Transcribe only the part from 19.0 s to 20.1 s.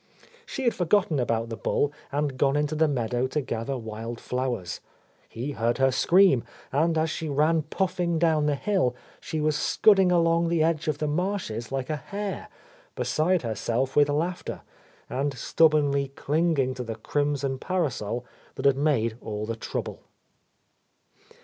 all the trouble.